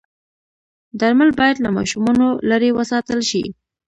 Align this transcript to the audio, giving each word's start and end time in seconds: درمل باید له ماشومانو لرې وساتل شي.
درمل 0.99 1.29
باید 1.39 1.57
له 1.65 1.69
ماشومانو 1.77 2.27
لرې 2.49 2.69
وساتل 2.77 3.19
شي. 3.29 3.43